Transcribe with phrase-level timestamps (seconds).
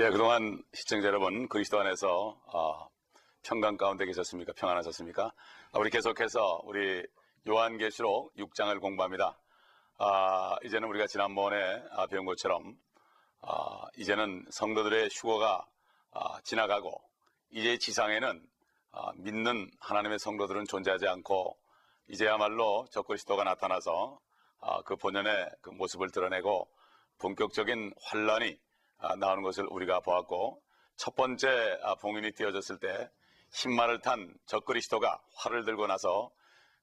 [0.00, 2.88] 예, 그동안 시청자 여러분, 그리스도 안에서 어,
[3.42, 4.54] 평강 가운데 계셨습니까?
[4.56, 5.24] 평안하셨습니까?
[5.24, 7.04] 아, 우리 계속해서 우리
[7.46, 9.38] 요한계시록 6장을 공부합니다.
[9.98, 12.78] 아, 이제는 우리가 지난번에 아, 배운 것처럼
[13.42, 15.66] 아, 이제는 성도들의 휴거가
[16.12, 16.98] 아, 지나가고
[17.50, 18.42] 이제 지상에는
[18.92, 21.58] 아, 믿는 하나님의 성도들은 존재하지 않고
[22.08, 24.18] 이제야말로 적그리스도가 나타나서
[24.60, 26.70] 아, 그 본연의 그 모습을 드러내고
[27.18, 28.69] 본격적인 환란이 아,
[29.18, 30.62] 나오는 것을 우리가 보았고
[30.96, 33.10] 첫 번째 아, 봉인이 띄어졌을 때
[33.52, 36.30] 힘만을 탄 적그리스도가 활을 들고 나서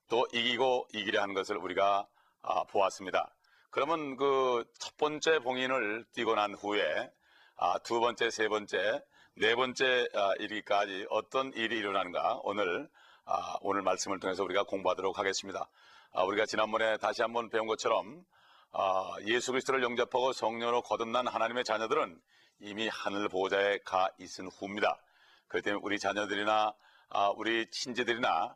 [0.10, 2.08] 또 이기고 이기려 하는 것을 우리가
[2.42, 3.34] 아, 보았습니다.
[3.70, 4.64] 그러면 그
[4.98, 7.12] 첫 번째 봉인을 띄고 난 후에
[7.84, 9.04] 두 번째, 세 번째,
[9.36, 10.08] 네 번째
[10.40, 12.90] 일기까지 어떤 일이 일어나는가 오늘
[13.62, 15.70] 오늘 말씀을 통해서 우리가 공부하도록 하겠습니다.
[16.26, 18.24] 우리가 지난번에 다시 한번 배운 것처럼
[19.26, 22.20] 예수 그리스도를 영접하고 성령으로 거듭난 하나님의 자녀들은
[22.60, 25.00] 이미 하늘 보호자에 가 있은 후입니다.
[25.48, 26.74] 그렇기 때문에 우리 자녀들이나
[27.36, 28.56] 우리 친지들이나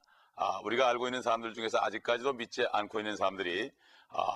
[0.63, 3.71] 우리가 알고 있는 사람들 중에서 아직까지도 믿지 않고 있는 사람들이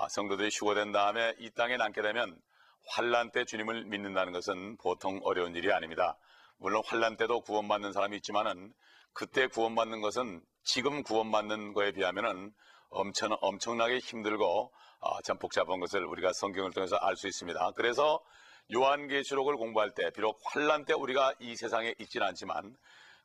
[0.09, 2.39] 성도들이 휴거된 다음에 이 땅에 남게 되면
[2.87, 6.17] 환란 때 주님을 믿는다는 것은 보통 어려운 일이 아닙니다.
[6.57, 8.73] 물론 환란 때도 구원받는 사람이 있지만은
[9.13, 12.53] 그때 구원받는 것은 지금 구원받는 거에 비하면은
[12.89, 17.71] 엄청 엄청나게 힘들고 어, 참 복잡한 것을 우리가 성경을 통해서 알 수 있습니다.
[17.75, 18.23] 그래서
[18.73, 22.75] 요한계시록을 공부할 때 비록 환란 때 우리가 이 세상에 있지는 않지만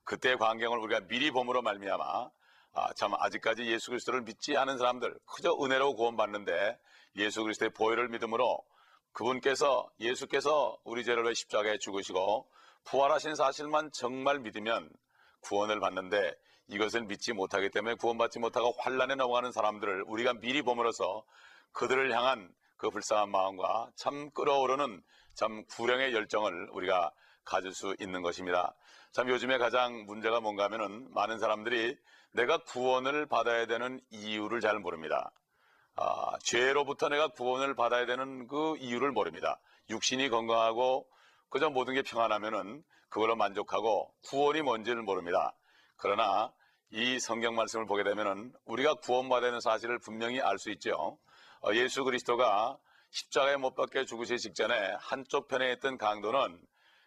[0.04, 2.30] 그때 광경을 우리가 미리 봄으로 말미암아
[2.72, 6.78] 아, 참 아직까지 예수 그리스도를 믿지 않은 사람들 그저 은혜로 구원받는데
[7.16, 8.62] 예수 그리스도의 보혈을 믿음으로
[9.12, 12.48] 그분께서 예수께서 우리 죄를 위 십자가에 죽으시고
[12.84, 14.90] 부활하신 사실만 정말 믿으면
[15.40, 16.34] 구원을 받는데
[16.70, 21.24] 이것을 믿지 못하기 때문에 구원받지 못하고 환란에 넘어가는 사람들을 우리가 미리 보므로써
[21.72, 25.02] 그들을 향한 그 불쌍한 마음과 참 끓어오르는
[25.34, 27.12] 참 구령의 열정을 우리가
[27.44, 28.74] 가질 수 있는 것입니다.
[29.12, 31.96] 참 요즘에 가장 문제가 뭔가 하면은 많은 사람들이
[32.32, 35.32] 내가 구원을 받아야 되는 이유를 잘 모릅니다.
[35.96, 39.58] 아, 죄로부터 내가 구원을 받아야 되는 그 이유를 모릅니다.
[39.90, 41.06] 육신이 건강하고
[41.48, 45.52] 그저 모든 게 평안하면은 그걸로 만족하고 구원이 뭔지를 모릅니다.
[45.96, 46.52] 그러나
[46.92, 51.18] 이 성경 말씀을 보게 되면은 우리가 구원받는 사실을 분명히 알 수 있죠.
[51.62, 52.78] 어, 예수 그리스도가
[53.10, 56.60] 십자가에 못 박혀 죽으시기 직전에 한쪽 편에 있던 강도는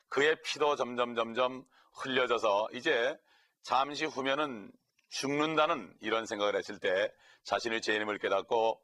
[0.07, 3.17] 그의 피도 점점 점점 흘려져서 이제
[3.61, 4.71] 잠시 후면은
[5.09, 7.11] 죽는다는 이런 생각을 했을 때
[7.43, 8.81] 자신의 죄인임을 깨닫고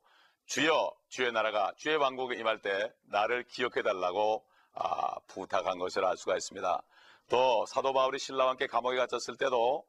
[0.48, 6.36] 주여 주의 나라가 주의 왕국에 임할 때 나를 기억해 달라고 아, 부탁한 것을 알 수가
[6.36, 6.84] 있습니다.
[7.30, 9.86] 또 사도 바울이 신라와 함께 감옥에 갇혔을 때도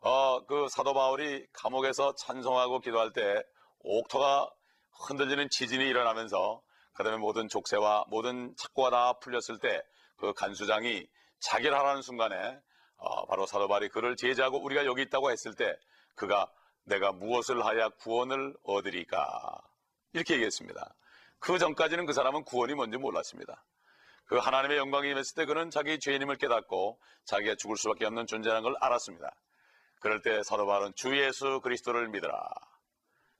[0.00, 3.42] 어, 그 사도 바울이 감옥에서 찬송하고 기도할 때
[3.80, 4.50] 옥토가
[5.06, 6.62] 흔들리는 지진이 일어나면서
[6.94, 9.82] 그다음에 모든 족쇄와 모든 착고가 다 풀렸을 때
[10.18, 11.06] 그 간수장이
[11.40, 12.60] 자기를 하라는 순간에
[12.96, 15.72] 어, 바로 사도 바울이 그를 제지하고 우리가 여기 있다고 했을 때
[16.14, 16.50] 그가
[16.84, 19.60] 내가 무엇을 하야 구원을 얻으리까
[20.12, 20.94] 이렇게 얘기했습니다.
[21.38, 23.64] 그 전까지는 그 사람은 구원이 뭔지 몰랐습니다.
[24.24, 28.74] 그 하나님의 영광이 임했을 때 그는 자기 죄인임을 깨닫고 자기가 죽을 수밖에 없는 존재라는 걸
[28.80, 29.32] 알았습니다.
[30.00, 32.48] 그럴 때 사도 바울은 주 예수 그리스도를 믿어라.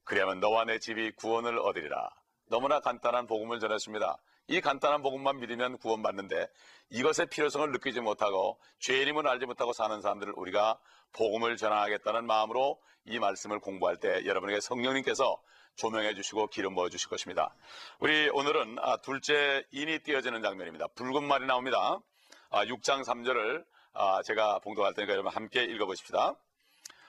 [0.04, 2.10] 그리하면 너와 내 집이 구원을 얻으리라.
[2.46, 4.16] 너무나 간단한 복음을 전했습니다.
[4.48, 6.48] 이 간단한 복음만 믿으면 구원받는데
[6.90, 10.78] 이것의 필요성을 느끼지 못하고 죄인임을 알지 못하고 사는 사람들을 우리가
[11.12, 15.38] 복음을 전하겠다는 마음으로 이 말씀을 공부할 때 여러분에게 성령님께서
[15.76, 17.54] 조명해 주시고 기름 부어 주실 것입니다.
[18.00, 20.88] 우리 오늘은 아, 둘째 인이 띄어지는 장면입니다.
[20.94, 22.00] 붉은 말이 나옵니다.
[22.50, 26.36] 6장 아, 3절을 아, 제가 봉독할 테니까 여러분 함께 읽어보십시다.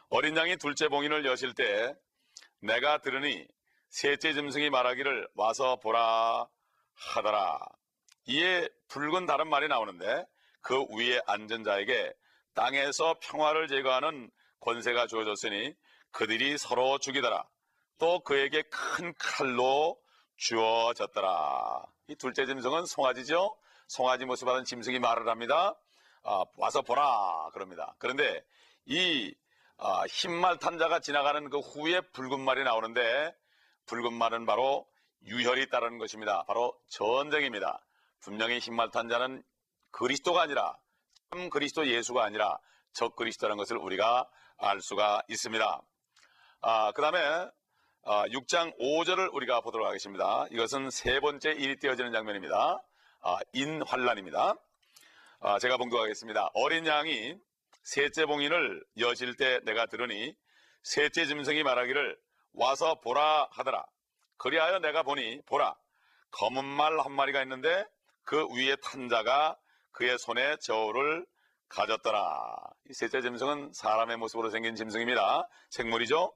[0.09, 1.95] 어린 양이 둘째 봉인을 여실 때
[2.61, 3.47] 내가 들으니
[3.89, 6.47] 셋째 짐승이 말하기를 와서 보라
[6.95, 7.59] 하더라.
[8.25, 10.25] 이에 붉은 다른 말이 나오는데
[10.61, 12.13] 그 위에 앉은 자에게
[12.55, 15.75] 땅에서 평화를 제거하는 권세가 주어졌으니
[16.11, 17.47] 그들이 서로 죽이더라.
[17.99, 19.99] 또 그에게 큰 칼로
[20.37, 21.85] 주어졌더라.
[22.07, 23.55] 이 둘째 짐승은 송아지죠?
[23.87, 25.75] 송아지 모습 하는 짐승이 말을 합니다.
[26.23, 27.49] 아, 와서 보라.
[27.53, 27.95] 그럽니다.
[27.99, 28.43] 그런데
[28.85, 29.35] 이
[29.81, 33.33] 아, 흰말 탄자가 지나가는 그 후에 붉은 말이 나오는데
[33.85, 34.85] 붉은 말은 바로
[35.25, 36.43] 유혈이 따르는 것입니다.
[36.43, 37.79] 바로 전쟁입니다.
[38.19, 39.41] 분명히 흰말 탄자는
[39.91, 40.77] 그리스도가 아니라
[41.31, 42.59] 참 그리스도 예수가 아니라
[42.91, 44.27] 적 그리스도라는 것을 우리가
[44.57, 45.81] 알 수가 있습니다.
[46.61, 47.19] 아, 그 다음에
[48.03, 50.45] 아, 6장 5절을 우리가 보도록 하겠습니다.
[50.51, 52.83] 이것은 세 번째 일이 띄어지는 장면입니다.
[53.21, 54.55] 아, 인환란입니다.
[55.39, 56.49] 아, 제가 봉독하겠습니다.
[56.53, 57.39] 어린 양이
[57.89, 60.35] 셋째 봉인을 여실 때 내가 들으니
[60.83, 62.19] 셋째 짐승이 말하기를
[62.53, 63.83] 와서 보라 하더라.
[64.37, 65.75] 그리하여 내가 보니 보라
[66.29, 67.83] 검은 말 한 마리가 있는데
[68.25, 69.57] 그 위에 탄 자가
[69.91, 71.25] 그의 손에 저울을
[71.67, 72.57] 가졌더라.
[72.91, 75.47] 이 셋째 짐승은 사람의 모습으로 생긴 짐승입니다.
[75.71, 76.31] 생물이죠.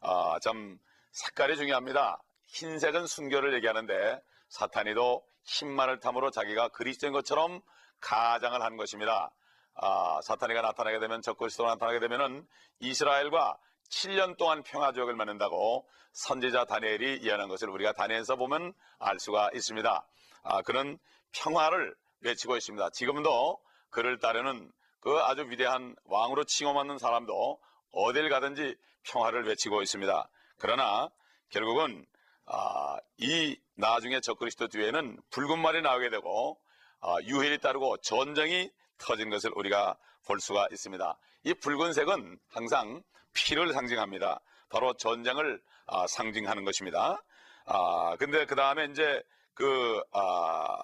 [0.00, 0.78] 아, 참
[1.12, 2.22] 색깔이 중요합니다.
[2.48, 4.20] 흰색은 순결을 얘기하는데
[4.50, 7.62] 사탄이도 흰말을 탐으로 자기가 그리스도인 것처럼
[8.00, 9.32] 가장을 한 것입니다.
[9.80, 12.46] 아, 사탄이가 나타나게 되면 적그리스도가 나타나게 되면은
[12.80, 13.58] 이스라엘과
[13.90, 20.06] 7년 동안 평화 조약을 맺는다고 선지자 다니엘이 예언한 것을 우리가 다니엘에서 보면 알 수가 있습니다.
[20.42, 20.98] 아, 그는
[21.32, 22.90] 평화를 외치고 있습니다.
[22.90, 23.60] 지금도
[23.90, 24.70] 그를 따르는
[25.00, 27.60] 그 아주 위대한 왕으로 칭호받는 사람도
[27.92, 30.28] 어딜 가든지 평화를 외치고 있습니다.
[30.58, 31.08] 그러나
[31.50, 32.04] 결국은
[32.46, 36.58] 아, 이 나중에 적그리스도 뒤에는 붉은 말이 나오게 되고
[37.00, 39.96] 아, 유혈이 따르고 전쟁이 터진 것을 우리가
[40.26, 41.16] 볼 수가 있습니다.
[41.44, 43.02] 이 붉은색은 항상
[43.32, 44.40] 피를 상징합니다.
[44.68, 47.22] 바로 전쟁을 아, 상징하는 것입니다.
[47.64, 49.22] 아, 근데 그 다음에 이제
[49.54, 50.76] 그 아,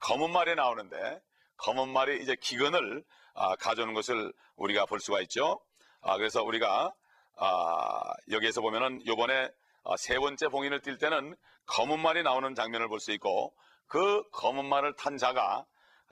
[0.00, 1.20] 검은 말이 나오는데
[1.56, 5.60] 검은 말이 이제 기근을 아, 가져오는 것을 우리가 볼 수가 있죠.
[6.02, 6.92] 아, 그래서 우리가
[7.36, 8.00] 아,
[8.30, 9.50] 여기에서 보면은 요번에
[9.84, 11.34] 아, 세 번째 봉인을 뛸 때는
[11.66, 13.54] 검은 말이 나오는 장면을 볼 수 있고
[13.86, 15.64] 그 검은 말을 탄 자가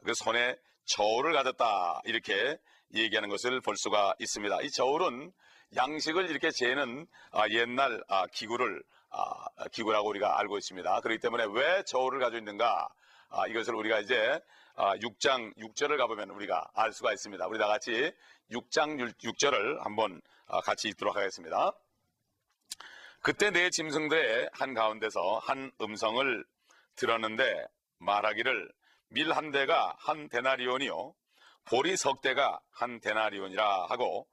[0.04, 2.58] 그 손에 저울을 가졌다 이렇게
[2.94, 4.62] 얘기하는 것을 볼 수가 있습니다.
[4.62, 5.32] 이 저울은
[5.76, 11.00] 양식을 이렇게 재는 아, 옛날 아, 기구를 아, 기구라고 우리가 알고 있습니다.
[11.00, 12.88] 그렇기 때문에 왜 저울을 가지고 있는가
[13.30, 14.40] 아, 이것을 우리가 이제
[14.74, 17.46] 아, 6장 6절을 가보면 우리가 알 수가 있습니다.
[17.46, 18.12] 우리 다 같이
[18.50, 21.72] 6장 6절을 한번 아, 같이 읽도록 하겠습니다.
[23.20, 26.44] 그때 내 짐승들의 한 가운데서 한 음성을
[26.96, 27.66] 들었는데
[27.98, 28.72] 말하기를
[29.12, 31.14] 밀 한 대가 한 데나리온이요
[31.64, 34.26] 보리 석 대가 한 데나리온이라 하고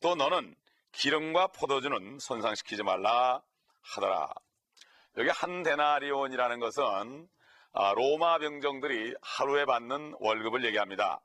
[0.00, 0.54] 또 너는
[0.92, 3.42] 기름과 포도주는 손상시키지 말라
[3.82, 4.32] 하더라.
[5.18, 7.28] 여기 한 데나리온이라는 것은
[7.72, 11.20] 아, 로마 병정들이 하루에 받는 월급을 얘기합니다.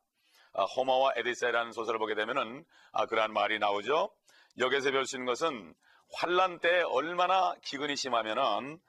[0.54, 4.12] 아, 호머와 에디세라는 소설을 보게 되면은 아, 그러한 말이 나오죠.
[4.58, 5.74] 여기서 배울 수 있는 것은
[6.14, 8.80] 환란 때 얼마나 기근이 심하면은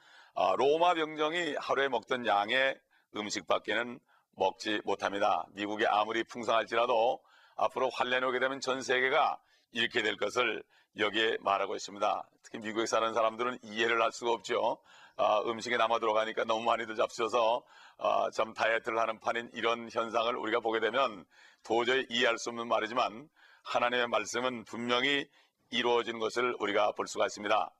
[0.56, 2.78] 로마 병정이 하루에 먹던 양의
[3.14, 4.00] 음식밖에는
[4.40, 5.44] 먹지 못합니다.
[5.52, 7.20] 미국이 아무리 풍성할지라도
[7.56, 9.38] 앞으로 환란이 오게 되면 전 세계가
[9.72, 10.64] 이렇게 될 것을
[10.96, 12.28] 여기에 말하고 있습니다.
[12.42, 14.78] 특히 미국에 사는 사람들은 이해를 할 수가 없죠.
[15.16, 17.62] 아, 음식에 남아 들어가니까 너무 많이들 잡수셔서
[17.98, 21.26] 아, 참 다이어트를 하는 판인 이런 현상을 우리가 보게 되면
[21.62, 23.28] 도저히 이해할 수 없는 말이지만
[23.64, 25.28] 하나님의 말씀은 분명히
[25.70, 27.70] 이루어진 것을 우리가 볼 수가 있습니다.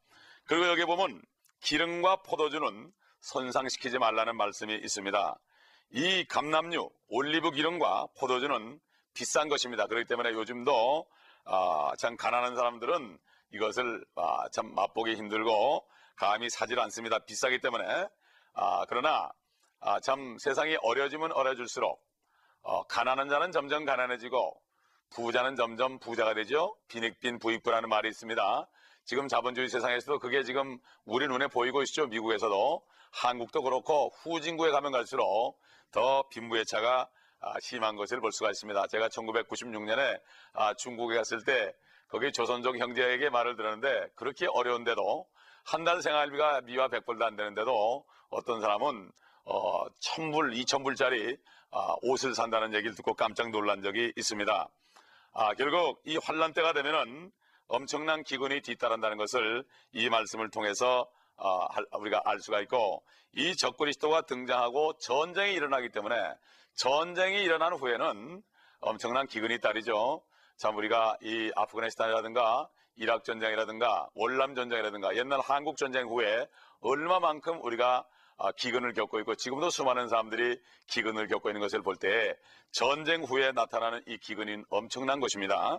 [0.44, 1.22] 그리고 여기 보면
[1.62, 5.38] 기름과 포도주는 손상시키지 말라는 말씀이 있습니다.
[5.92, 8.80] 이 감남류, 올리브 기름과 포도주는
[9.12, 9.86] 비싼 것입니다.
[9.86, 11.06] 그렇기 때문에 요즘도
[11.46, 13.18] 아, 참 가난한 사람들은
[13.52, 15.84] 이것을 아, 참 맛보기 힘들고
[16.14, 17.18] 감히 사질 않습니다.
[17.18, 18.06] 비싸기 때문에
[18.54, 19.32] 아, 그러나
[19.80, 22.00] 아, 참 세상이 어려지면 어려질수록
[22.62, 24.60] 어, 가난한 자는 점점 가난해지고
[25.10, 26.76] 부자는 점점 부자가 되죠.
[26.86, 28.68] 빈익빈 부익부라는 말이 있습니다.
[29.04, 32.06] 지금 자본주의 세상에서도 그게 지금 우리 눈에 보이고 있죠.
[32.06, 35.58] 미국에서도 한국도 그렇고 후진국에 가면 갈수록
[35.90, 37.08] 더 빈부의 차가
[37.40, 38.86] 아, 심한 것을 볼 수가 있습니다.
[38.88, 40.20] 제가 1996년에
[40.52, 41.74] 아, 중국에 갔을 때
[42.08, 45.26] 거기 조선족 형제에게 말을 들었는데 그렇게 어려운데도
[45.64, 49.10] 한 달 생활비가 미화 100불도 안 되는데도 어떤 사람은
[49.44, 51.38] 어, 1000불, 2000불짜리
[51.70, 54.68] 아, 옷을 산다는 얘기를 듣고 깜짝 놀란 적이 있습니다.
[55.32, 57.30] 아, 결국 이 환란 때가 되면은
[57.70, 64.94] 엄청난 기근이 뒤따른다는 것을 이 말씀을 통해서 아, 우리가 알 수가 있고 이 적그리스도가 등장하고
[64.98, 66.16] 전쟁이 일어나기 때문에
[66.74, 68.42] 전쟁이 일어난 후에는
[68.80, 70.22] 엄청난 기근이 따르죠.
[70.56, 76.46] 참 우리가 이 아프가니스탄이라든가 이락 전쟁이라든가 월남 전쟁이라든가 옛날 한국 전쟁 후에
[76.80, 78.04] 얼마만큼 우리가
[78.36, 80.58] 아, 기근을 겪고 있고 지금도 수많은 사람들이
[80.88, 82.34] 기근을 겪고 있는 것을 볼 때
[82.72, 85.78] 전쟁 후에 나타나는 이 기근이 엄청난 것입니다.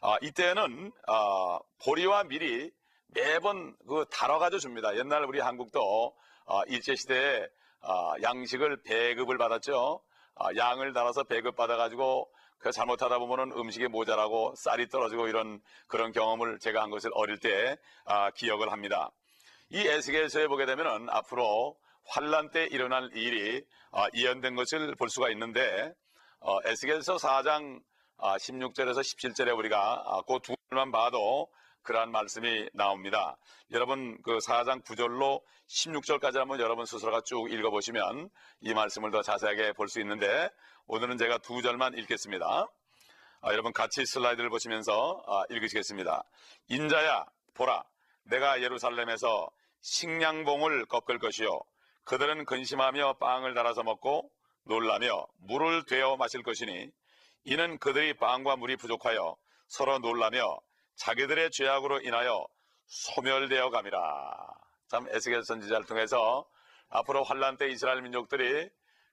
[0.00, 2.70] 아, 이때는 아, 보리와 밀이
[3.08, 4.96] 매번 그 달아가져 줍니다.
[4.96, 7.46] 옛날 우리 한국도 아, 일제 시대에
[7.80, 10.02] 아, 양식을 배급을 받았죠.
[10.36, 16.58] 아, 양을 달아서 배급 받아가지고 그 잘못하다 보면은 음식이 모자라고 쌀이 떨어지고 이런 그런 경험을
[16.58, 19.10] 제가 한 것을 어릴 때 아, 기억을 합니다.
[19.70, 21.76] 이 에스겔서에 보게 되면은 앞으로
[22.06, 25.92] 환란 때 일어날 일이 아, 예언된 것을 볼 수가 있는데
[26.40, 27.87] 어, 에스겔서 4장 아,
[28.18, 31.48] 16절에서 17절에 우리가 아, 그두 절만 봐도
[31.82, 33.36] 그러한 말씀이 나옵니다.
[33.70, 38.28] 여러분 그 4장 9절로 16절까지 한번 여러분 스스로가 쭉 읽어보시면
[38.60, 40.50] 이 말씀을 더 자세하게 볼 수 있는데
[40.86, 42.66] 오늘은 제가 두 절만 읽겠습니다.
[43.40, 46.24] 아, 여러분 같이 슬라이드를 보시면서 아, 읽으시겠습니다.
[46.68, 47.84] 인자야 보라
[48.24, 49.48] 내가 예루살렘에서
[49.80, 51.60] 식량봉을 꺾을 것이요
[52.04, 54.30] 그들은 근심하며 빵을 달아서 먹고
[54.64, 56.90] 놀라며 물을 되어 마실 것이니
[57.50, 59.34] 이는 그들이 빵과 물이 부족하여
[59.68, 60.60] 서로 놀라며
[60.96, 62.46] 자기들의 죄악으로 인하여
[62.84, 64.54] 소멸되어 감이라.
[64.88, 66.46] 참 에스겔 선지자를 통해서
[66.90, 68.68] 앞으로 환란 때 이스라엘 민족들이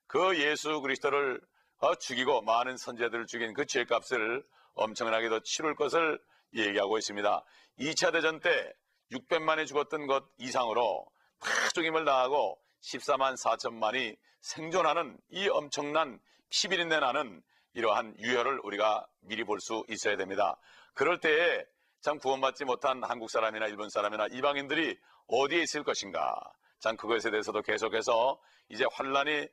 [0.07, 1.39] 그 예수 그리스도를
[1.77, 6.21] 어, 죽이고 많은 선제들을 죽인 그 죄값을 엄청나게 더 치룰 것을
[6.55, 7.41] 얘기하고 있습니다.
[7.79, 8.73] 2차 대전 때
[9.13, 11.07] 600만이 죽었던 것 이상으로
[11.39, 17.41] 다 죽임을 당하고 14만 4천만이 생존하는 이 엄청난 피비린내 나는
[17.75, 20.57] 이러한 유혈을 우리가 미리 볼 수 있어야 됩니다.
[20.93, 21.65] 그럴 때에
[22.01, 26.35] 참 구원받지 못한 한국 사람이나 일본 사람이나 이방인들이 어디에 있을 것인가?
[26.79, 28.39] 참 그것에 대해서도 계속해서
[28.69, 29.47] 이제 환란이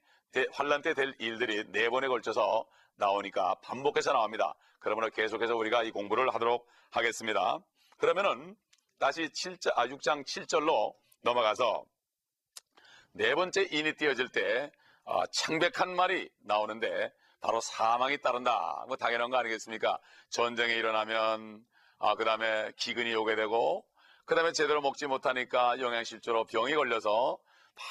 [0.52, 4.54] 환란 때 될 일들이 네 번에 걸쳐서 나오니까 반복해서 나옵니다.
[4.78, 7.58] 그러므로 계속해서 우리가 이 공부를 하도록 하겠습니다.
[7.98, 8.56] 그러면은
[8.98, 11.84] 다시 7절, 아, 6장 7절로 넘어가서
[13.12, 14.70] 네 번째 인이 띄어질 때
[15.04, 17.12] 어, 창백한 말이 나오는데
[17.42, 18.84] 바로 사망이 따른다.
[18.86, 19.98] 뭐 당연한 거 아니겠습니까?
[20.30, 21.62] 전쟁이 일어나면
[21.98, 23.84] 아, 그 다음에 기근이 오게 되고
[24.24, 27.38] 그 다음에 제대로 먹지 못하니까 영양실조로 병이 걸려서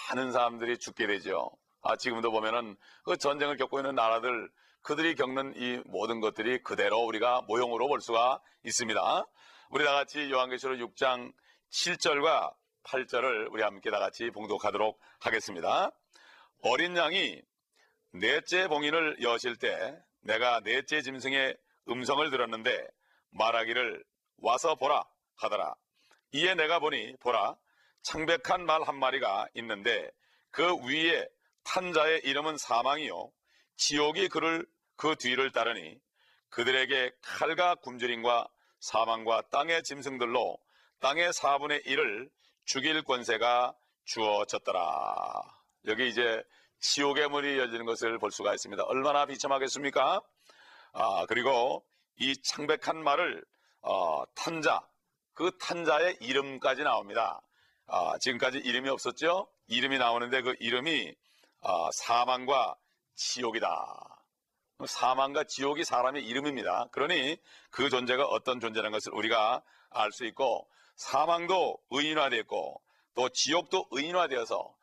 [0.09, 1.51] 많은 사람들이 죽게 되죠.
[1.81, 4.49] 아, 지금도 보면은 그 전쟁을 겪고 있는 나라들
[4.83, 9.25] 그들이 겪는 이 모든 것들이 그대로 우리가 모형으로 볼 수가 있습니다.
[9.69, 11.33] 우리 다 같이 요한계시록 6장
[11.71, 12.53] 7절과
[12.83, 15.91] 8절을 우리 함께 다 같이 봉독하도록 하겠습니다.
[16.63, 17.41] 어린 양이
[18.13, 21.55] 넷째 봉인을 여실 때 내가 넷째 짐승의
[21.89, 22.87] 음성을 들었는데
[23.31, 24.03] 말하기를
[24.37, 25.05] 와서 보라
[25.37, 25.75] 하더라.
[26.33, 27.55] 이에 내가 보니 보라
[28.03, 30.09] 창백한 말 한 마리가 있는데
[30.51, 31.27] 그 위에
[31.63, 33.31] 탄 자의 이름은 사망이요
[33.77, 34.65] 지옥이 그를
[34.95, 35.99] 그 뒤를 따르니
[36.49, 38.47] 그들에게 칼과 굶주림과
[38.79, 40.57] 사망과 땅의 짐승들로
[40.99, 42.29] 땅의 4분의 1을
[42.65, 43.73] 죽일 권세가
[44.05, 45.41] 주어졌더라.
[45.87, 46.43] 여기 이제
[46.81, 48.83] 지옥의 문이 열리는 것을 볼 수가 있습니다.
[48.83, 50.21] 얼마나 비참하겠습니까?
[50.93, 51.85] 아, 그리고
[52.17, 53.45] 이 창백한 말을
[53.81, 54.81] 어, 탄자,
[55.33, 57.41] 그 탄자의 이름까지 나옵니다.
[57.87, 59.47] 아, 지금까지 이름이 없었죠?
[59.67, 61.13] 이름이 나오는데 그 이름이
[61.61, 62.75] 아, 사망과
[63.15, 64.23] 지옥이다.
[64.85, 66.87] 사망과 지옥이 사람의 이름입니다.
[66.91, 67.37] 그러니
[67.69, 69.61] 그 존재가 어떤 존재라는 것을 우리가
[69.91, 72.81] 알 수 있고 사망도 의인화되었고
[73.13, 74.73] 또 지옥도 의인화되어서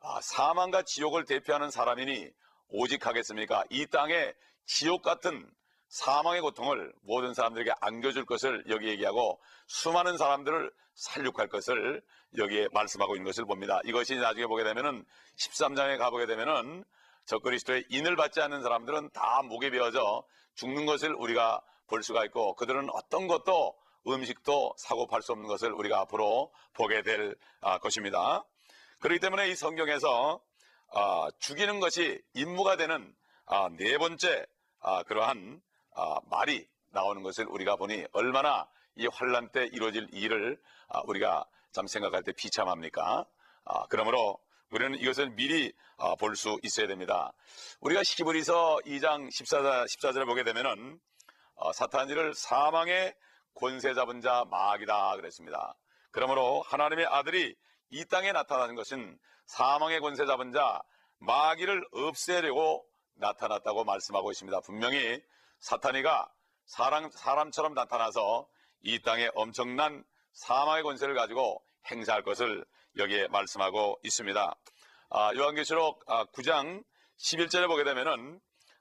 [0.00, 2.30] 아, 사망과 지옥을 대표하는 사람이니
[2.68, 3.64] 오직 하겠습니까?
[3.70, 4.32] 이 땅에
[4.64, 5.50] 지옥 같은
[5.88, 12.02] 사망의 고통을 모든 사람들에게 안겨줄 것을 여기 얘기하고 수많은 사람들을 살육할 것을
[12.36, 13.80] 여기에 말씀하고 있는 것을 봅니다.
[13.84, 15.04] 이것이 나중에 보게 되면은
[15.38, 16.84] 13장에 가보게 되면은
[17.24, 20.24] 저 그리스도의 인을 받지 않는 사람들은 다 목에 베어져
[20.54, 23.74] 죽는 것을 우리가 볼 수가 있고 그들은 어떤 것도
[24.06, 28.44] 음식도 사고 팔 수 없는 것을 우리가 앞으로 보게 될 아, 것입니다.
[29.00, 30.40] 그렇기 때문에 이 성경에서
[30.92, 33.14] 아, 죽이는 것이 임무가 되는
[33.46, 34.44] 아, 네 번째
[35.06, 35.60] 그러한
[36.30, 40.60] 말이 나오는 것을 우리가 보니 얼마나 이 환란 때 이루어질 일을
[41.06, 43.26] 우리가 참 생각할 때 비참합니까?
[43.88, 44.38] 그러므로
[44.70, 45.72] 우리는 이것을 미리
[46.20, 47.32] 볼수 있어야 됩니다.
[47.80, 51.00] 우리가 시기브리서 2장 14, 14절을 보게 되면은
[51.56, 53.14] 어, 사탄이를 사망의
[53.54, 55.74] 권세 잡은 자 마귀다 그랬습니다.
[56.12, 57.56] 그러므로 하나님의 아들이
[57.90, 60.82] 이 땅에 나타나는 것은 사망의 권세 잡은 자
[61.18, 64.60] 마귀를 없애려고 나타났다고 말씀하고 있습니다.
[64.60, 65.20] 분명히
[65.60, 66.30] 사탄이가
[66.66, 68.46] 사람, 사람처럼 나타나서
[68.82, 72.64] 이 땅에 엄청난 사망의 권세를 가지고 행사할 것을
[72.96, 74.54] 여기에 말씀하고 있습니다.
[75.10, 76.84] 아, 요한계시록 아, 9장
[77.18, 78.40] 11절에 보게 되면은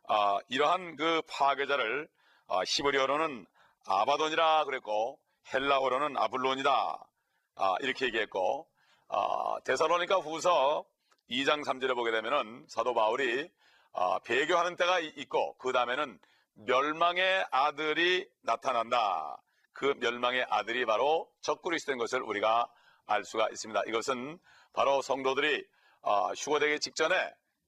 [0.10, 2.08] 아, 이러한 그 파괴자를
[2.48, 3.46] 아, 히브리어로는
[3.88, 5.20] 아바돈이라 그랬고
[5.54, 7.08] 헬라어로는 아블론이다
[7.56, 8.68] 아, 이렇게 얘기했고
[9.10, 10.86] 아, 데살로니가 후서
[11.30, 13.50] 2장 3절에 보게 되면은 사도 바울이
[13.94, 16.20] 아, 배교하는 때가 있고 그 다음에는
[16.54, 19.42] 멸망의 아들이 나타난다.
[19.74, 22.68] 그 멸망의 아들이 바로 적그리스도인 것을 우리가
[23.06, 23.84] 알 수가 있습니다.
[23.88, 24.40] 이것은
[24.74, 25.66] 바로 성도들이
[26.02, 27.16] 아, 휴거되기 직전에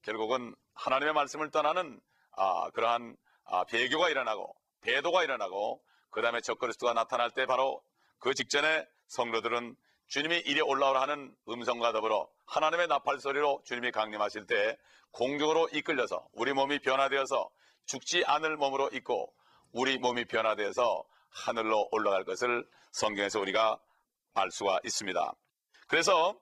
[0.02, 2.00] 결국은 하나님의 말씀을 떠나는
[2.36, 7.82] 아, 그러한 아, 배교가 일어나고 배도가 일어나고 그 다음에 적그리스도가 나타날 때 바로
[8.18, 9.76] 그 직전에 성도들은
[10.10, 14.76] 주님이 이리 올라오라 하는 음성과 더불어 하나님의 나팔 소리로 주님이 강림하실 때
[15.12, 17.48] 공중으로 이끌려서 우리 몸이 변화되어서
[17.86, 19.32] 죽지 않을 몸으로 있고
[19.70, 23.78] 우리 몸이 변화되어서 하늘로 올라갈 것을 성경에서 우리가
[24.34, 25.32] 알 수가 있습니다.
[25.86, 26.36] 그래서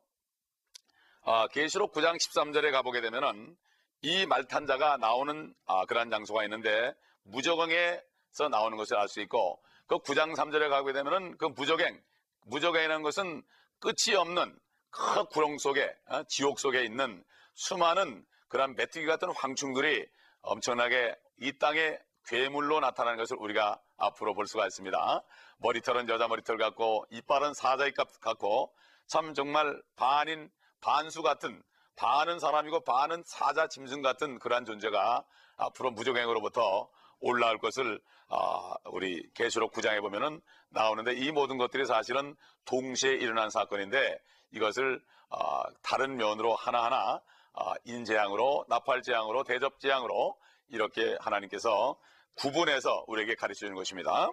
[1.25, 3.55] 아, 계시록 9장 13절에 가보게 되면은
[4.01, 6.95] 이 말탄자가 나오는 아, 그러한 장소가 있는데
[7.25, 12.01] 무적행에서 나오는 것을 알 수 있고 그 9장 3절에 가게 되면은 그 무적행
[12.47, 13.43] 무적행이라는 것은
[13.81, 14.59] 끝이 없는
[14.91, 17.23] 큰 구렁 속에 어, 지옥 속에 있는
[17.55, 20.07] 수많은 그런 메뚜기 같은 황충들이
[20.43, 25.23] 엄청나게 이 땅에 괴물로 나타나는 것을 우리가 앞으로 볼 수가 있습니다.
[25.59, 28.73] 머리털은 여자 머리털 같고 이빨은 사자 이빨 같고
[29.07, 31.63] 참 정말 반인 반수 같은
[31.97, 35.25] 반은 사람이고 반은 사자 짐승 같은 그러한 존재가
[35.57, 36.89] 앞으로 무적행으로부터
[37.21, 44.19] 올라올 것을 아, 우리 계시록 9장에 보면은 나오는데 이 모든 것들이 사실은 동시에 일어난 사건인데
[44.53, 47.21] 이것을 아, 다른 면으로 하나하나
[47.55, 50.37] 아, 인재앙으로 나팔재앙으로 대접재앙으로
[50.69, 51.99] 이렇게 하나님께서
[52.35, 54.31] 구분해서 우리에게 가르쳐 주는 것입니다.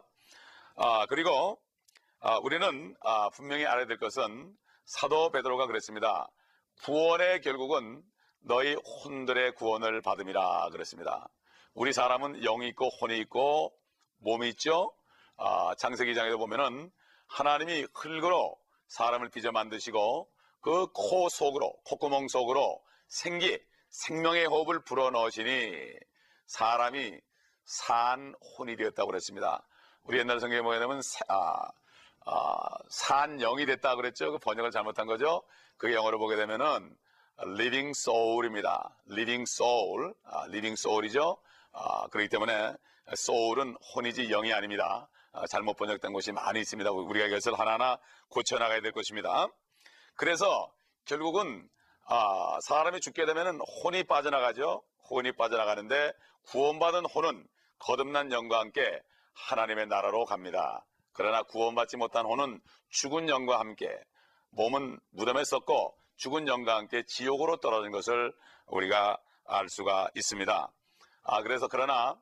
[0.76, 1.60] 아, 그리고
[2.20, 6.30] 아, 우리는 아, 분명히 알아야 될 것은 사도 베드로가 그랬습니다.
[6.84, 8.04] 구원의 결국은
[8.42, 11.28] 너희 혼들의 구원을 받음이라 그랬습니다.
[11.76, 13.74] 우리 사람은 영이 있고 혼이 있고
[14.20, 14.94] 몸이 있죠.
[15.38, 16.90] 아, 장세기 장에도 보면은
[17.28, 20.30] 하나님이 흙으로 사람을 빚어 만드시고
[20.62, 25.94] 그 코 속으로 콧구멍 속으로 생기 생명의 호흡을 불어 넣으시니
[26.48, 27.20] 사람이
[27.66, 29.62] 산 혼이 되었다고 그랬습니다.
[30.04, 31.68] 우리 옛날 성경에 보게 되면 아,
[32.26, 34.32] 아, 산 영이 됐다 그랬죠.
[34.32, 35.44] 그 번역을 잘못한 거죠.
[35.78, 36.96] 그게 영어로 보게 되면은
[37.42, 38.96] living soul입니다.
[39.12, 41.38] living soul, 아, living soul이죠.
[41.76, 42.74] 아, 그렇기 때문에
[43.12, 45.10] soul은 혼이지 영이 아닙니다.
[45.34, 46.90] 아, 잘못 번역된 것이 많이 있습니다.
[46.92, 49.48] 우리가 이것을 하나하나 고쳐나가야 될 것입니다.
[50.16, 50.72] 그래서
[51.04, 51.68] 결국은
[52.08, 54.84] 아, 사람이 죽게 되면 혼이 빠져나가죠.
[55.10, 56.14] 혼이 빠져나가는데
[56.48, 57.46] 구원받은 혼은
[57.80, 59.02] 거듭난 영과 함께
[59.34, 60.86] 하나님의 나라로 갑니다.
[61.12, 63.90] 그러나 구원받지 못한 혼은 죽은 영과 함께
[64.52, 68.34] 몸은 무덤에 썩고 죽은 영과 함께 지옥으로 떨어진 것을
[68.68, 70.72] 우리가 알 수가 있습니다.
[71.28, 72.16] 아, 그래서 그러나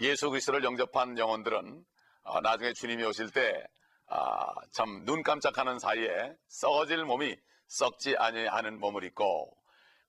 [0.00, 1.84] 예수 그리스도를 영접한 영혼들은
[2.24, 3.64] 아, 나중에 주님이 오실 때
[4.08, 7.36] 아, 참 눈 깜짝하는 사이에 썩어질 몸이
[7.68, 9.56] 썩지 아니하는 몸을 입고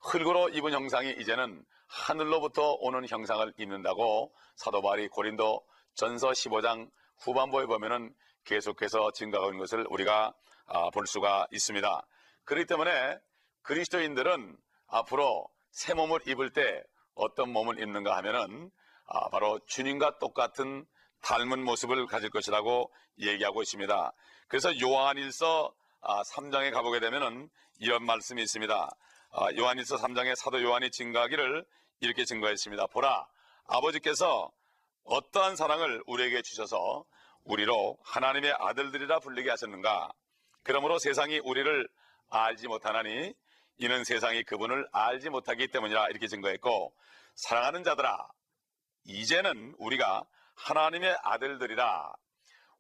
[0.01, 8.13] 흙으로 입은 형상이 이제는 하늘로부터 오는 형상을 입는다고 사도 바울이 고린도 전서 15장 후반부에 보면은
[8.45, 10.33] 계속해서 증가하는 것을 우리가
[10.65, 12.07] 아, 볼 수가 있습니다.
[12.45, 13.17] 그렇기 때문에
[13.61, 16.83] 그리스도인들은 앞으로 새 몸을 입을 때
[17.19, 18.71] 어떤 몸을 입는가 하면은
[19.05, 20.85] 아, 바로 주님과 똑같은
[21.21, 24.13] 닮은 모습을 가질 것이라고 얘기하고 있습니다.
[24.47, 28.89] 그래서 요한일서 3장에 아, 가보게 되면은 이런 말씀이 있습니다.
[29.57, 31.65] 요한일서 3장에 사도 요한이 증거하기를
[32.01, 32.87] 이렇게 증거했습니다.
[32.87, 33.27] 보라,
[33.67, 34.51] 아버지께서
[35.03, 37.05] 어떠한 사랑을 우리에게 주셔서
[37.43, 40.11] 우리로 하나님의 아들들이라 불리게 하셨는가?
[40.63, 41.87] 그러므로 세상이 우리를
[42.29, 43.33] 알지 못하나니
[43.79, 46.93] 이는 세상이 그분을 알지 못하기 때문이라 이렇게 증거했고
[47.35, 48.27] 사랑하는 자들아
[49.05, 52.13] 이제는 우리가 하나님의 아들들이라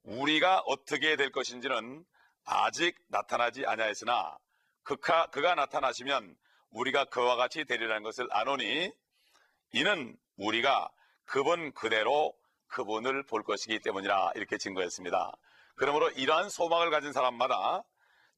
[0.03, 2.05] 우리가 어떻게 될 것인지는
[2.45, 4.37] 아직 나타나지 아니하였으나
[4.83, 6.35] 그가, 그가 나타나시면
[6.71, 8.91] 우리가 그와 같이 되리라는 것을 아노니
[9.71, 10.89] 이는 우리가
[11.25, 12.33] 그분 그대로
[12.67, 15.31] 그분을 볼 것이기 때문이라 이렇게 증거했습니다.
[15.75, 17.83] 그러므로 이러한 소망을 가진 사람마다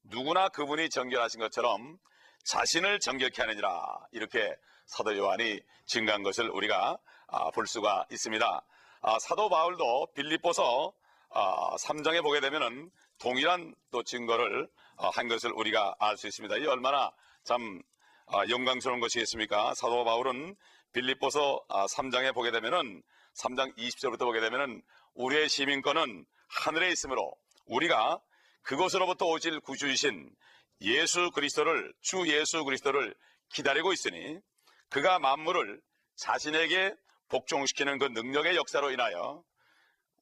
[0.04, 1.98] 누구나 그분이 정결하신 것처럼
[2.44, 4.54] 자신을 정결케 하느니라 이렇게
[4.86, 8.62] 사도 요한이 증거한 것을 우리가 아, 볼 수가 있습니다.
[9.02, 10.92] 아, 사도 바울도 빌립보서
[11.30, 16.56] 3장에 아, 보게 되면은 동일한 또 증거를 한 것을 우리가 알 수 있습니다.
[16.58, 17.10] 이 얼마나
[17.44, 17.80] 참
[18.48, 19.74] 영광스러운 것이겠습니까?
[19.74, 20.54] 사도 바울은
[20.92, 23.02] 빌립보서 3장에 보게 되면은
[23.34, 24.82] 3장 20절부터 보게 되면은
[25.14, 27.34] 우리의 시민권은 하늘에 있으므로
[27.66, 28.20] 우리가
[28.62, 30.30] 그곳으로부터 오실 구주이신
[30.82, 33.14] 예수 그리스도를 주 예수 그리스도를
[33.52, 34.38] 기다리고 있으니
[34.88, 35.80] 그가 만물을
[36.16, 36.94] 자신에게
[37.28, 39.42] 복종시키는 그 능력의 역사로 인하여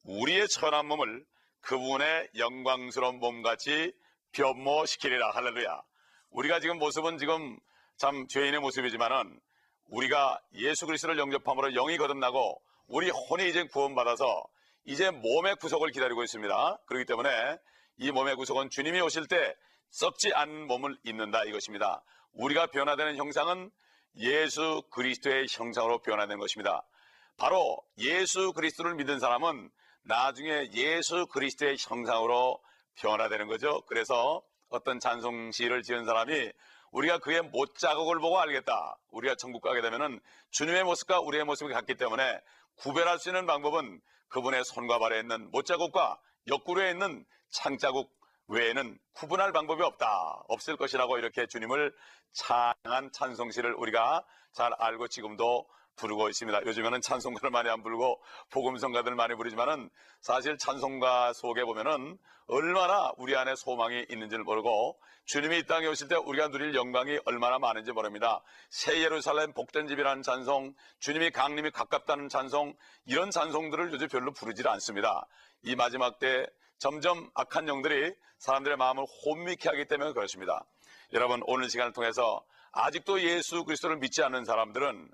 [0.03, 1.25] 우리의 천한 몸을
[1.61, 3.93] 그분의 영광스러운 몸같이
[4.31, 5.81] 변모시키리라 할렐루야.
[6.31, 7.59] 우리가 지금 모습은 지금
[7.97, 9.39] 참 죄인의 모습이지만은
[9.89, 14.45] 우리가 예수 그리스도를 영접함으로 영이 거듭나고 우리 혼이 이제 구원받아서
[14.85, 16.77] 이제 몸의 구속을 기다리고 있습니다.
[16.85, 17.57] 그렇기 때문에
[17.97, 19.55] 이 몸의 구속은 주님이 오실 때
[19.91, 22.01] 썩지 않은 몸을 입는다 이것입니다.
[22.33, 23.69] 우리가 변화되는 형상은
[24.17, 26.85] 예수 그리스도의 형상으로 변화되는 것입니다.
[27.37, 29.69] 바로 예수 그리스도를 믿는 사람은
[30.03, 32.61] 나중에 예수 그리스도의 형상으로
[32.95, 33.81] 변화되는 거죠.
[33.87, 36.51] 그래서 어떤 찬송시를 지은 사람이
[36.91, 38.97] 우리가 그의 못 자국을 보고 알겠다.
[39.09, 40.19] 우리가 천국 가게 되면은
[40.51, 42.39] 주님의 모습과 우리의 모습이 같기 때문에
[42.77, 48.20] 구별할 수 있는 방법은 그분의 손과 발에 있는 못 자국과 옆구리에 있는 창 자국
[48.51, 50.43] 외에는 구분할 방법이 없다.
[50.49, 51.93] 없을 것이라고 이렇게 주님을
[52.33, 56.65] 찬양한 찬송시를 우리가 잘 알고 지금도 부르고 있습니다.
[56.65, 63.55] 요즘에는 찬송가를 많이 안 부르고 복음성가들 많이 부르지만은 사실 찬송가 속에 보면은 얼마나 우리 안에
[63.55, 68.41] 소망이 있는지를 모르고 주님이 이 땅에 오실 때 우리가 누릴 영광이 얼마나 많은지 모릅니다.
[68.69, 75.25] 새 예루살렘 복된 집이라는 찬송, 주님이 강림이 가깝다는 찬송, 이런 찬송들을 요즘 별로 부르질 않습니다.
[75.63, 76.47] 이 마지막 때
[76.81, 80.65] 점점 악한 영들이 사람들의 마음을 혼미케 하기 때문에 그렇습니다.
[81.13, 85.11] 여러분 오늘 시간을 통해서 아직도 예수 그리스도를 믿지 않는 사람들은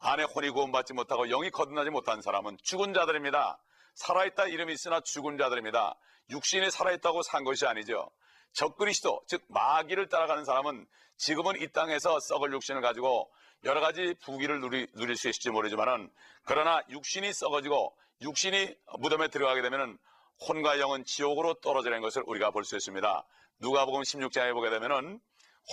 [0.00, 3.58] 안에 혼이 구원받지 못하고 영이 거듭나지 못한 사람은 죽은 자들입니다.
[3.94, 5.96] 살아있다 이름이 있으나 죽은 자들입니다.
[6.28, 8.10] 육신이 살아있다고 산 것이 아니죠.
[8.52, 13.30] 적그리스도 즉 마귀를 따라가는 사람은 지금은 이 땅에서 썩을 육신을 가지고
[13.64, 16.10] 여러 가지 부귀를 누리, 누릴 수 있을지 모르지만은
[16.44, 19.96] 그러나 육신이 썩어지고 육신이 무덤에 들어가게 되면은
[20.46, 23.26] 혼과 영은 지옥으로 떨어지는 것을 우리가 볼 수 있습니다.
[23.60, 25.20] 누가복음 16장에 보게 되면은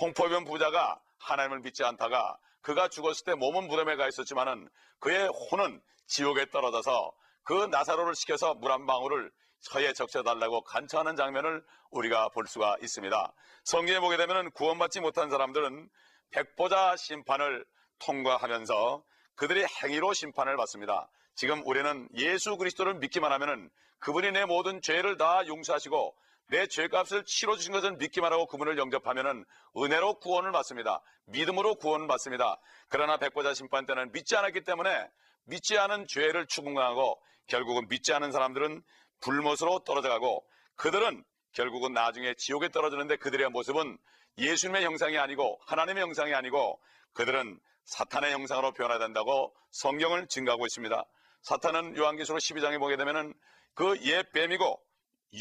[0.00, 6.50] 홍포변 부자가 하나님을 믿지 않다가 그가 죽었을 때 몸은 무덤에 가 있었지만은 그의 혼은 지옥에
[6.50, 7.12] 떨어져서
[7.44, 9.30] 그 나사로를 시켜서 물 한 방울을
[9.70, 13.32] 혀에 적셔달라고 간청하는 장면을 우리가 볼 수가 있습니다.
[13.64, 15.88] 성경에 보게 되면 구원받지 못한 사람들은
[16.30, 17.64] 백보자 심판을
[18.00, 19.02] 통과하면서
[19.36, 21.08] 그들의 행위로 심판을 받습니다.
[21.34, 26.16] 지금 우리는 예수 그리스도를 믿기만 하면은 그분이 내 모든 죄를 다 용서하시고
[26.48, 29.44] 내 죄값을 치러주신 것을 믿기만 하고 그분을 영접하면은
[29.76, 31.02] 은혜로 구원을 받습니다.
[31.26, 32.60] 믿음으로 구원을 받습니다.
[32.88, 35.08] 그러나 백보자 심판 때는 믿지 않았기 때문에
[35.44, 38.82] 믿지 않은 죄를 추궁하고 결국은 믿지 않은 사람들은
[39.20, 40.44] 불못으로 떨어져 가고
[40.76, 43.98] 그들은 결국은 나중에 지옥에 떨어지는데 그들의 모습은
[44.38, 46.78] 예수님의 형상이 아니고 하나님의 형상이 아니고
[47.14, 51.04] 그들은 사탄의 형상으로 변화된다고 성경을 증가하고 있습니다.
[51.42, 53.32] 사탄은 요한계시록 12장에 보게 되면은
[53.76, 54.80] 그 옛 뱀이고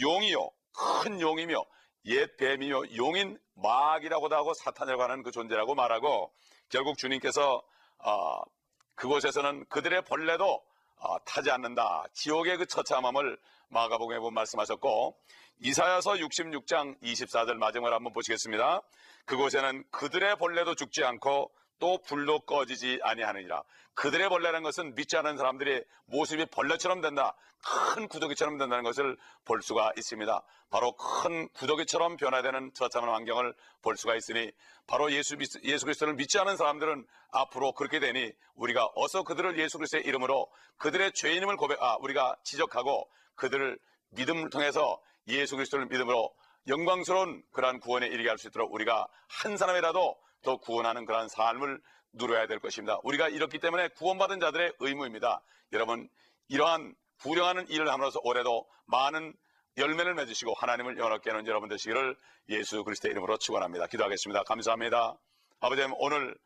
[0.01, 0.49] 용이요
[1.03, 1.55] 큰 용이며
[2.05, 6.33] 옛 뱀이요 용인 마귀라고도 하고 사탄이라고 하는 그 존재라고 말하고
[6.69, 7.63] 결국 주님께서
[7.99, 8.41] 어,
[8.95, 10.63] 그곳에서는 그들의 벌레도
[10.97, 12.05] 어, 타지 않는다.
[12.13, 13.37] 지옥의 그 처참함을
[13.69, 15.17] 마가복음에 보면 말씀하셨고
[15.59, 18.81] 이사야서 66장 24절 마지막을 한번 보시겠습니다.
[19.25, 23.63] 그곳에는 그들의 벌레도 죽지 않고 또 불도 꺼지지 아니하느니라.
[23.93, 27.35] 그들의 벌레라는 것은 믿지 않은 사람들의 모습이 벌레처럼 된다.
[27.95, 30.43] 큰 구더기처럼 된다는 것을 볼 수가 있습니다.
[30.69, 34.51] 바로 큰 구더기처럼 변화되는 처참한 환경을 볼 수가 있으니
[34.85, 40.03] 바로 예수, 예수 그리스도를 믿지 않은 사람들은 앞으로 그렇게 되니 우리가 어서 그들을 예수 그리스도의
[40.05, 46.33] 이름으로 그들의 죄인임을 고백, 아, 우리가 지적하고 그들을 믿음을 통해서 예수 그리스도를 믿음으로
[46.67, 51.81] 영광스러운 그러한 구원에 이르게 할 수 있도록 우리가 한 사람이라도 더 구원하는 그러한 삶을
[52.13, 52.97] 누려야 될 것입니다.
[53.03, 55.41] 우리가 이렇기 때문에 구원받은 자들의 의무입니다.
[55.73, 56.07] 여러분
[56.47, 59.33] 이러한 불행하는 일을 함으로써 올해도 많은
[59.77, 62.15] 열매를 맺으시고 하나님을 영원하게 하는 여러분 되시기를
[62.49, 63.87] 예수 그리스도의 이름으로 축원합니다.
[63.87, 64.43] 기도하겠습니다.
[64.43, 65.17] 감사합니다.
[65.59, 66.37] 아버지 오늘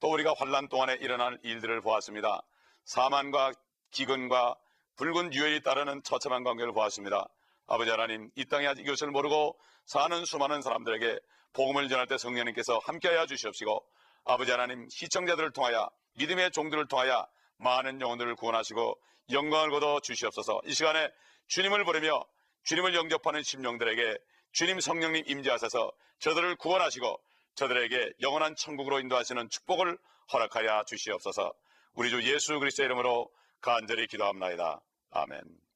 [0.00, 2.40] 또 우리가 환란 동안에 일어난 일들을 보았습니다.
[2.84, 3.52] 사만과
[3.90, 4.56] 기근과
[4.96, 7.28] 붉은 유혈이 따르는 처참한 관계를 보았습니다.
[7.68, 11.18] 아버지 하나님 이 땅에 아직 이것을 모르고 사는 수많은 사람들에게
[11.52, 13.84] 복음을 전할 때 성령님께서 함께하여 주시옵시고
[14.24, 17.26] 아버지 하나님 시청자들을 통하여 믿음의 종들을 통하여
[17.58, 18.98] 많은 영혼들을 구원하시고
[19.30, 21.10] 영광을 거둬 주시옵소서 이 시간에
[21.48, 22.24] 주님을 부르며
[22.64, 24.18] 주님을 영접하는 심령들에게
[24.52, 27.20] 주님 성령님 임재하셔서 저들을 구원하시고
[27.54, 29.98] 저들에게 영원한 천국으로 인도하시는 축복을
[30.32, 31.52] 허락하여 주시옵소서
[31.94, 34.80] 우리 주 예수 그리스도의 이름으로 간절히 기도합나이다.
[35.10, 35.67] 아멘.